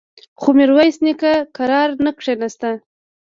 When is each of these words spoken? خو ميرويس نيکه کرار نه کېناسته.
خو 0.39 0.49
ميرويس 0.57 0.97
نيکه 1.05 1.33
کرار 1.55 1.89
نه 2.05 2.11
کېناسته. 2.21 2.69